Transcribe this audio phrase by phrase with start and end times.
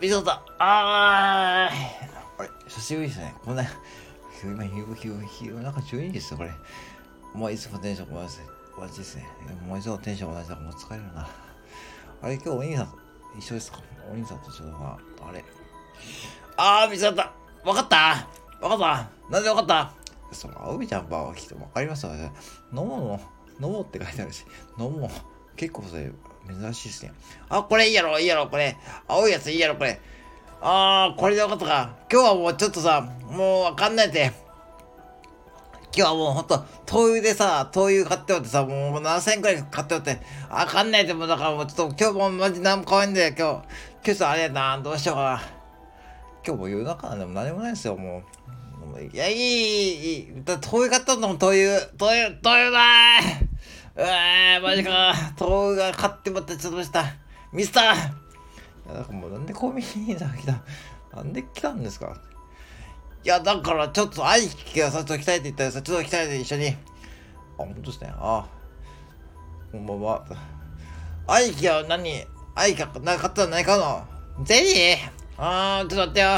[0.00, 0.42] 見そうだ。
[0.58, 1.74] あー。
[2.38, 3.34] あれ、久しぶりですね。
[3.44, 3.64] こんな、
[4.42, 6.52] 今、ひうひうひう、なんか12時ですよ、これ。
[7.34, 8.36] もういつもテンション同じ
[8.78, 9.26] 同じですね。
[9.66, 11.26] もういつもテンション同じだからもう疲れるな。
[12.22, 12.98] あれ、今日お兄さんと
[13.38, 13.80] 一緒ですか？
[14.10, 15.44] お兄さんとちょっとまあ、あれ。
[16.58, 17.32] あー、見つかった。
[17.64, 18.28] わかった？
[18.60, 19.08] わかった？
[19.30, 19.92] なんでわかった？
[20.32, 22.32] その、青みちゃんばは来てわかりますよね。
[22.70, 23.18] 飲も
[23.60, 24.44] うの、飲もうって書いてあるし、
[24.78, 25.10] 飲もう。
[25.56, 26.10] 結構それ、
[26.46, 27.12] 珍しいですね。
[27.48, 28.76] あ、これいいやろ、いいやろ、これ。
[29.08, 30.00] 青いやついいやろ、これ。
[30.60, 31.96] あー、これでよかったか。
[32.10, 34.32] 今日はもうちょっとさ、もうわかんないって。
[35.96, 43.66] 今日はもうほんと、灯油でさ、灯油買っておってさ、もう7000円くらい買っておって、あかんないって、もだからもうちょっと今日もマジ何も買わんだよ、今日。
[44.04, 45.42] 今朝あれやな、どうしようかな。
[46.46, 48.36] 今日も夜中なんでも何もないですよ、もう。
[49.02, 50.44] いや、いい、いい。
[50.44, 51.80] だ灯油買ったのも灯油。
[51.98, 55.14] 灯油、灯油だーー、マジか。
[55.36, 57.04] 灯油が買ってもってちょっとした。
[57.52, 57.88] ミスターい
[58.88, 60.26] や、だからもうなんでコンビニに来た
[61.16, 62.20] なんで来たんですか？
[63.24, 66.68] いや、だからちょっと兄貴がさ、ちょっと来たいって言ったらさ、ちょっと来たいで一緒に。
[66.68, 66.74] あ、
[67.56, 68.12] 本当ですね。
[68.14, 68.46] あ
[69.72, 70.24] こんばんは。
[71.26, 72.24] 兄貴は何？
[72.54, 74.06] 兄貴が何買ったの何買うの？
[74.44, 74.96] ゼリー？
[75.38, 76.28] あー、ちょっと待ってよ。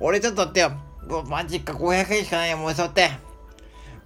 [0.00, 0.72] 俺ちょっと待ってよ。
[1.06, 3.18] うわマジか、500円しかないよ、もうちょっと待っ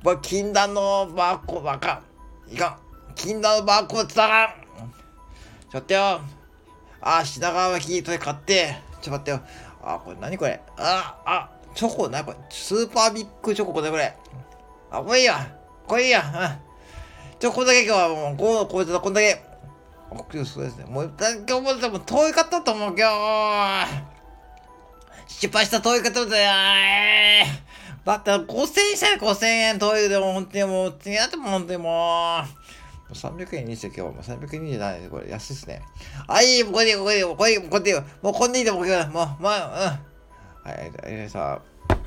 [0.05, 0.11] て。
[0.11, 2.03] う、禁断のバーコード、あか
[2.49, 2.55] ん。
[2.55, 2.88] いかん。
[3.19, 4.55] 禁断のバーコードつなが。
[5.71, 6.21] ちょっとよ。
[7.01, 8.77] あ、品川焼きそれ買って。
[9.03, 9.41] ちょっと待ってよ。
[9.83, 10.61] あ、これ何これ？
[10.79, 12.39] あ、あ、チョコなこれ。
[12.49, 14.17] スーパービッグチョコこれこれ。
[14.91, 15.47] あ、これいいや。
[15.87, 16.23] これいいや。
[16.23, 17.39] うん。
[17.39, 19.43] ちょ、こんだけ今日はもう、こう、こいつだ、こんだけ。
[20.11, 20.85] あ、そうですね。
[20.87, 23.09] もう、今日もでも遠いかったと思う、今
[23.87, 23.89] 日。
[25.27, 27.47] 失敗した遠いかっただよ。
[28.05, 32.45] だって5000円したら5000円遠いでも本当にもう、次やっても本当にもう。
[33.15, 35.09] 300円にして今日はもう327円で。
[35.09, 35.83] これ安いっすね。
[36.27, 38.01] あ、いい、もうこれでいい、これでいい、これでいい、これでいい。
[38.23, 39.49] もうこんでいいでもう、もう、もう、うん。
[39.49, 40.01] はい、
[40.65, 41.98] ありがとうございました。